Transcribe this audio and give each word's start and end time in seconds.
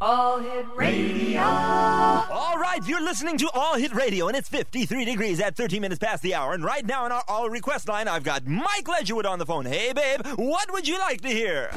All 0.00 0.38
Hit 0.38 0.66
Radio. 0.76 1.40
All 1.40 2.56
right, 2.58 2.78
you're 2.86 3.02
listening 3.02 3.36
to 3.38 3.50
All 3.52 3.74
Hit 3.74 3.92
Radio, 3.92 4.28
and 4.28 4.36
it's 4.36 4.48
53 4.48 5.04
degrees 5.04 5.40
at 5.40 5.56
13 5.56 5.80
minutes 5.80 5.98
past 5.98 6.22
the 6.22 6.32
hour. 6.34 6.52
And 6.52 6.62
right 6.62 6.86
now, 6.86 7.04
in 7.04 7.10
our 7.10 7.24
All 7.26 7.50
Request 7.50 7.88
line, 7.88 8.06
I've 8.06 8.22
got 8.22 8.46
Mike 8.46 8.84
Ledgerwood 8.84 9.24
on 9.26 9.40
the 9.40 9.46
phone. 9.46 9.66
Hey, 9.66 9.92
babe, 9.92 10.20
what 10.36 10.72
would 10.72 10.86
you 10.86 10.96
like 11.00 11.22
to 11.22 11.28
hear? 11.28 11.70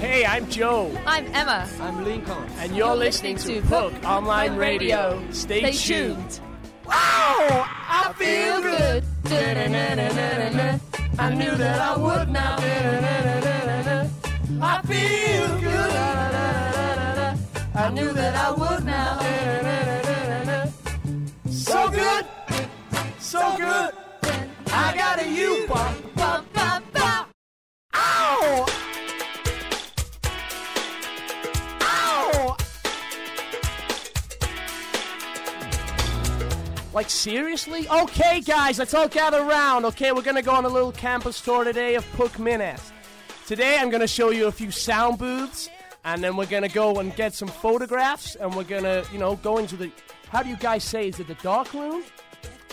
Hey, 0.00 0.26
I'm 0.26 0.50
Joe, 0.50 0.90
I'm 1.06 1.26
Emma. 1.26 1.68
I'm 1.80 2.02
Lincoln. 2.02 2.34
and 2.58 2.74
you're, 2.74 2.96
listening, 2.96 3.36
to 3.36 3.60
Hook 3.60 3.94
Online 4.04 4.56
Radio. 4.56 5.22
Stay, 5.30 5.70
tuned. 5.70 6.40
Wow, 6.84 6.94
I 6.94 8.12
feel 8.16 8.60
good. 8.60 9.04
I 9.30 9.68
knew 11.34 11.54
that 11.56 11.80
I 11.80 11.96
would 11.98 12.30
now. 12.30 12.56
I 14.62 14.80
feel 14.86 15.58
good. 15.60 15.90
I 17.74 17.90
knew 17.90 18.10
that 18.14 18.34
I 18.34 18.50
would 18.52 18.86
now. 18.86 19.18
So 21.50 21.90
good. 21.90 22.24
So 23.18 23.56
good. 23.58 23.97
Like 36.98 37.10
seriously? 37.10 37.88
Okay, 37.88 38.40
guys, 38.40 38.80
let's 38.80 38.92
all 38.92 39.06
gather 39.06 39.38
around. 39.38 39.84
Okay, 39.84 40.10
we're 40.10 40.20
gonna 40.20 40.42
go 40.42 40.50
on 40.50 40.64
a 40.64 40.68
little 40.68 40.90
campus 40.90 41.40
tour 41.40 41.62
today 41.62 41.94
of 41.94 42.04
PUC 42.16 42.40
Minas. 42.40 42.90
Today, 43.46 43.78
I'm 43.78 43.88
gonna 43.88 44.08
show 44.08 44.30
you 44.30 44.48
a 44.48 44.50
few 44.50 44.72
sound 44.72 45.16
booths, 45.16 45.70
and 46.04 46.24
then 46.24 46.36
we're 46.36 46.46
gonna 46.46 46.68
go 46.68 46.98
and 46.98 47.14
get 47.14 47.34
some 47.34 47.46
photographs, 47.46 48.34
and 48.34 48.52
we're 48.52 48.64
gonna, 48.64 49.04
you 49.12 49.18
know, 49.20 49.36
go 49.36 49.58
into 49.58 49.76
the. 49.76 49.92
How 50.30 50.42
do 50.42 50.48
you 50.48 50.56
guys 50.56 50.82
say? 50.82 51.06
Is 51.06 51.20
it 51.20 51.28
the 51.28 51.36
dark 51.36 51.72
room? 51.72 52.02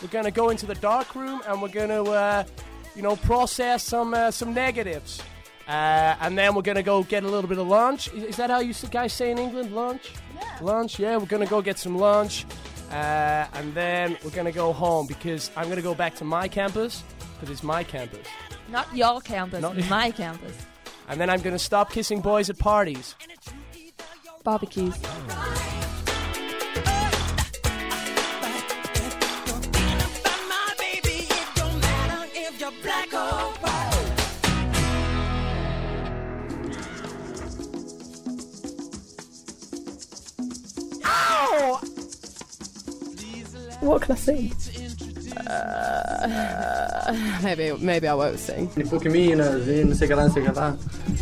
We're 0.02 0.08
gonna 0.08 0.32
go 0.32 0.50
into 0.50 0.66
the 0.66 0.74
dark 0.74 1.14
room, 1.14 1.44
and 1.48 1.62
we're 1.62 1.68
gonna, 1.68 2.02
uh, 2.04 2.44
you 2.96 3.04
know, 3.04 3.18
process 3.18 3.84
some 3.84 4.16
uh, 4.16 4.32
some 4.32 4.56
negatives. 4.56 5.22
Uh, 5.68 6.16
and 6.22 6.36
then 6.36 6.56
we're 6.56 6.64
gonna 6.64 6.82
go 6.82 7.04
get 7.04 7.24
a 7.24 7.28
little 7.28 7.48
bit 7.48 7.60
of 7.60 7.68
lunch. 7.68 8.12
Is, 8.12 8.24
is 8.24 8.38
that 8.38 8.50
how 8.50 8.60
you 8.60 8.74
guys 8.90 9.14
say 9.14 9.30
in 9.30 9.38
England? 9.38 9.76
Lunch? 9.76 10.14
Yeah. 10.34 10.58
Lunch. 10.62 10.98
Yeah, 10.98 11.18
we're 11.18 11.28
gonna 11.28 11.46
go 11.46 11.62
get 11.62 11.78
some 11.78 11.96
lunch, 11.96 12.48
uh, 12.92 13.48
and 13.54 13.74
then 13.74 14.18
we're 14.24 14.32
gonna 14.32 14.52
go 14.52 14.74
home 14.74 15.08
because 15.08 15.52
I'm 15.56 15.70
gonna 15.70 15.82
go 15.82 15.96
back 15.96 16.16
to 16.16 16.24
my 16.24 16.48
campus 16.48 17.04
because 17.36 17.50
it's 17.50 17.64
my 17.64 17.84
campus. 17.84 18.28
Not 18.70 18.94
your 18.96 19.22
campus, 19.22 19.62
Not- 19.62 19.78
my 19.90 20.12
campus. 20.12 20.56
And 21.08 21.20
then 21.20 21.30
I'm 21.30 21.42
gonna 21.42 21.60
stop 21.60 21.92
kissing 21.92 22.22
boys 22.22 22.50
at 22.50 22.58
parties. 22.58 23.16
Barbecues. 24.44 24.96
What 43.86 44.02
can 44.02 44.14
I 44.14 44.18
sing? 44.18 44.54
Uh, 45.48 47.40
maybe 47.44 47.74
maybe 47.80 48.08
I 48.08 48.14
won't 48.14 48.40
sing. 48.40 48.70
Ni 48.76 48.84
Pokemina, 48.84 49.60
vi 49.60 49.84
não 49.84 49.96
sei 49.96 50.06
o 50.06 50.10
que 50.10 50.16
lá, 50.16 50.24
não 50.24 50.34
sei 50.34 50.44
que 50.44 50.52
lá. 50.52 50.78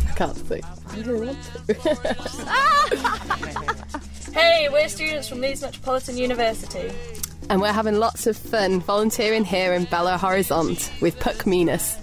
I 0.08 0.14
can't 0.14 0.36
sing. 0.48 0.62
I 0.92 1.00
really 1.02 1.26
want 1.26 1.38
to. 1.42 1.74
Hey, 4.34 4.68
we're 4.68 4.88
students 4.88 5.28
from 5.28 5.40
Leeds 5.40 5.62
Metropolitan 5.62 6.16
University. 6.18 6.90
and 7.50 7.60
we're 7.60 7.72
having 7.72 7.98
lots 8.00 8.26
of 8.26 8.36
fun 8.36 8.80
volunteering 8.80 9.44
here 9.44 9.72
in 9.74 9.86
Belo 9.86 10.18
Horizonte 10.18 10.90
with 11.00 11.16
PUC 11.20 11.46
Minas. 11.46 11.96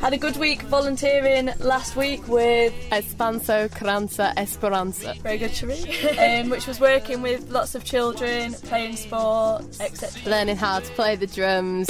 Had 0.00 0.12
a 0.12 0.18
good 0.18 0.36
week 0.36 0.60
volunteering 0.62 1.50
last 1.60 1.96
week 1.96 2.26
with 2.28 2.74
Espanso, 2.92 3.68
Criança, 3.74 4.34
Esperanza. 4.36 5.14
very 5.22 5.38
good 5.38 5.54
Cherie, 5.54 5.82
um, 6.18 6.50
which 6.50 6.66
was 6.66 6.78
working 6.78 7.22
with 7.22 7.50
lots 7.50 7.74
of 7.74 7.84
children, 7.84 8.52
playing 8.52 8.96
sport, 8.96 9.64
etc. 9.80 10.30
Learning 10.30 10.56
how 10.56 10.80
to 10.80 10.92
play 10.92 11.16
the 11.16 11.26
drums. 11.26 11.88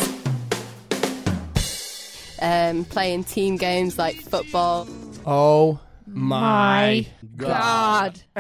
Um, 2.41 2.85
playing 2.85 3.25
team 3.25 3.57
games 3.57 3.99
like 3.99 4.17
football. 4.21 4.87
Oh 5.27 5.81
my 6.07 7.05
God. 7.37 8.21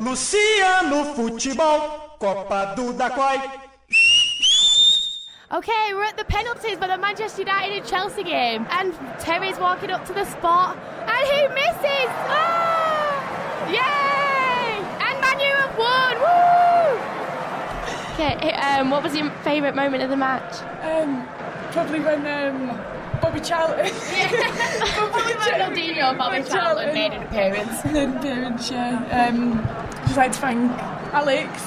Luciano 0.00 1.14
Futebol, 1.14 2.18
Copa 2.18 2.74
do 2.76 2.92
Daquai. 2.92 3.67
Okay, 5.50 5.94
we're 5.94 6.04
at 6.04 6.18
the 6.18 6.26
penalties 6.26 6.76
for 6.76 6.86
the 6.86 6.98
Manchester 6.98 7.40
United 7.40 7.78
and 7.78 7.86
Chelsea 7.86 8.22
game, 8.22 8.66
and 8.70 8.92
Terry's 9.18 9.58
walking 9.58 9.90
up 9.90 10.04
to 10.04 10.12
the 10.12 10.26
spot, 10.26 10.76
and 10.76 11.26
he 11.26 11.48
misses! 11.48 12.10
Ah! 12.28 13.66
Yay! 13.70 14.76
And 15.00 15.18
Manu 15.22 15.48
have 15.56 15.78
won! 15.78 16.18
Woo! 16.20 16.68
Okay, 18.12 18.52
um, 18.52 18.90
what 18.90 19.02
was 19.02 19.16
your 19.16 19.30
favourite 19.42 19.74
moment 19.74 20.02
of 20.02 20.10
the 20.10 20.18
match? 20.18 20.60
Um, 20.82 21.26
probably 21.72 22.00
when 22.00 22.26
um, 22.26 22.66
Bobby 23.22 23.40
Charlton. 23.40 23.86
Probably 24.92 25.22
when 25.22 25.36
Ronaldinho 25.38 26.10
and 26.10 26.18
Bobby 26.18 26.42
Charlton 26.42 26.92
made 26.92 27.12
an 27.12 27.22
appearance. 27.22 27.84
made 27.86 27.96
an 27.96 28.16
appearance, 28.18 28.70
yeah. 28.70 29.30
Um, 29.30 29.64
just 30.04 30.16
like 30.18 30.32
to 30.32 30.38
thank 30.38 30.70
Alex, 31.14 31.62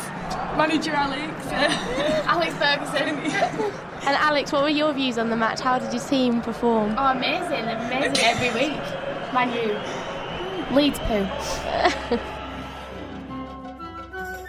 manager 0.57 0.91
Alex. 0.91 1.47
Alex 2.28 2.53
Ferguson. 2.56 3.17
and 4.07 4.16
Alex, 4.17 4.51
what 4.51 4.63
were 4.63 4.69
your 4.69 4.94
views 4.94 5.17
on 5.17 5.29
the 5.29 5.35
match? 5.35 5.59
How 5.59 5.79
did 5.79 5.94
your 5.94 6.03
team 6.03 6.41
perform? 6.41 6.95
Oh, 6.97 7.12
amazing, 7.12 7.66
amazing 7.67 8.23
every 8.23 8.50
week. 8.50 8.81
Manu. 9.34 9.78
Leeds 10.75 11.00
poo. 11.00 11.28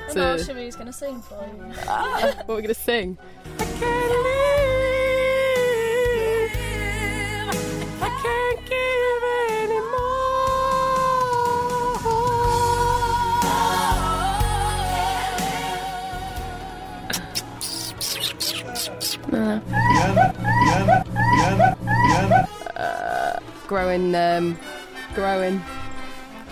and 0.09 0.15
now 0.15 0.37
Cherie's 0.37 0.77
going 0.77 0.87
to 0.87 0.93
sing 0.93 1.21
for 1.21 1.45
you. 1.45 1.63
what 1.87 2.49
are 2.49 2.55
we 2.55 2.63
going 2.63 2.67
to 2.67 2.75
sing? 2.75 3.19
Growing, 23.67 24.15
um, 24.15 24.59
growing, 25.15 25.63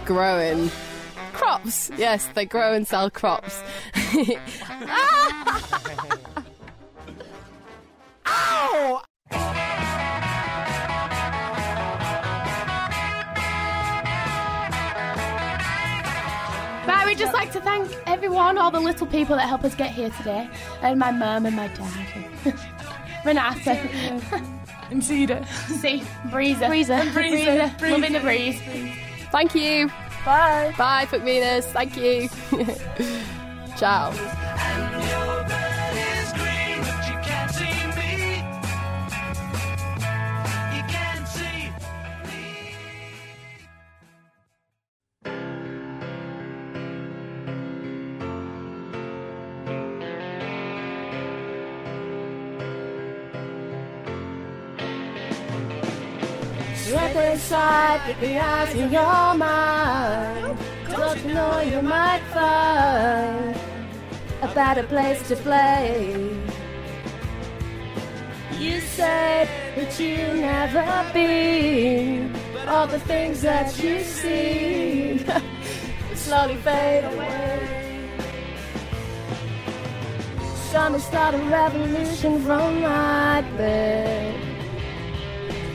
growing 0.04 0.70
crops. 1.32 1.90
Yes, 1.98 2.26
they 2.34 2.46
grow 2.46 2.72
and 2.72 2.88
sell 2.88 3.10
crops. 3.10 3.62
Right, 16.90 17.06
we'd 17.06 17.18
just 17.18 17.32
like 17.32 17.52
to 17.52 17.60
thank 17.60 17.90
everyone, 18.06 18.58
all 18.58 18.70
the 18.70 18.80
little 18.80 19.06
people 19.06 19.36
that 19.36 19.46
help 19.48 19.64
us 19.64 19.74
get 19.74 19.90
here 19.92 20.10
today, 20.10 20.48
and 20.82 20.98
my 20.98 21.10
mum 21.10 21.46
and 21.46 21.54
my 21.56 21.68
dad, 21.68 22.54
Renata, 23.24 23.72
And 24.90 25.04
Cedar. 25.04 25.44
see, 25.68 26.00
Breezer, 26.30 26.66
Breezer, 26.68 27.00
And 27.00 27.10
Breezer, 27.10 27.70
Breezer. 27.76 27.90
loving 27.92 28.12
the 28.12 28.20
breeze. 28.20 28.60
Thank 29.30 29.54
you. 29.54 29.88
Bye. 30.24 30.74
Bye, 30.76 31.06
Puck 31.06 31.22
Venus. 31.22 31.64
Thank 31.66 31.96
you. 31.96 32.28
Ciao. 33.76 34.10
Look 56.90 57.14
inside 57.14 58.00
with 58.08 58.20
the 58.20 58.36
eyes 58.38 58.74
in 58.74 58.90
your 58.90 59.34
mind. 59.34 60.58
Don't 60.88 61.24
you 61.24 61.34
know 61.34 61.60
you 61.60 61.82
might 61.82 62.22
find 62.34 63.56
a 64.42 64.52
better 64.52 64.82
place 64.82 65.26
to 65.28 65.36
play? 65.36 66.36
You 68.58 68.80
said 68.80 69.48
that 69.76 70.00
you'll 70.00 70.34
never 70.34 70.84
be 71.14 72.28
all 72.66 72.88
the 72.88 72.98
things 73.00 73.42
that 73.42 73.68
you 73.82 74.02
see 74.02 75.24
slowly 76.14 76.56
fade 76.56 77.04
away. 77.04 77.80
To 80.72 80.98
start 80.98 81.34
a 81.34 81.38
revolution 81.38 82.42
from 82.42 82.80
my 82.80 83.42
bed. 83.56 84.29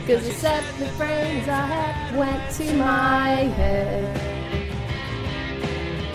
Cause 0.06 0.24
you 0.24 0.34
said 0.34 0.62
the 0.78 0.86
brains 0.96 1.48
I 1.48 1.66
had 1.66 2.16
went 2.16 2.52
to 2.58 2.74
my 2.74 3.30
head. 3.58 4.04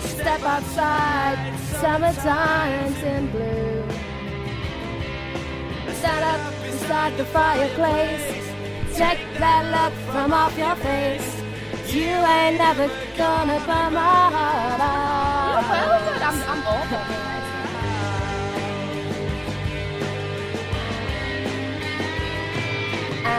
Step 0.00 0.40
outside, 0.40 1.36
summertime's 1.78 3.02
in 3.02 3.30
blue. 3.30 3.84
Stand 5.92 6.24
up 6.24 6.62
beside 6.62 7.18
the 7.18 7.26
fireplace. 7.26 8.24
Take 8.96 9.20
that 9.38 9.64
look 9.74 9.92
from 10.10 10.32
off 10.32 10.56
your 10.56 10.74
face. 10.76 11.42
You 11.92 12.08
ain't 12.08 12.56
never 12.56 12.88
gonna 13.18 13.58
burn 13.66 13.92
my 13.92 14.30
heart 14.36 14.80
out. 14.80 15.68
Well 15.68 16.18
done. 16.18 16.22
I'm, 16.22 16.42
I'm 16.48 16.66
awful. 16.66 17.21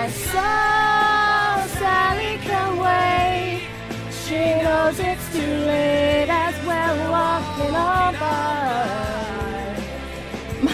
And 0.04 0.12
so 0.12 1.78
Sally 1.80 2.38
can 2.42 2.76
wait. 2.76 3.62
She 4.12 4.36
knows 4.62 5.00
it's 5.00 5.32
too 5.32 5.40
late 5.40 6.28
as 6.28 6.56
we're 6.68 7.10
walking 7.10 7.74
on 7.74 8.14
by. 8.20 9.78
My, 10.62 10.74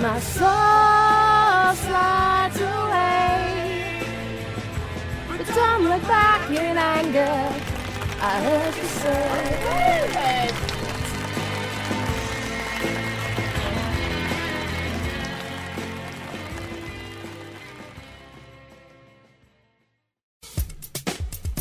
my 0.00 0.18
soul 0.18 1.76
slides 1.86 2.60
away. 2.60 4.02
But 5.28 5.46
don't 5.54 5.84
look 5.84 6.02
back 6.08 6.50
in 6.50 6.76
anger. 6.76 7.38
I 8.20 8.40
heard 8.40 8.74
you 8.76 8.88
say. 9.02 10.71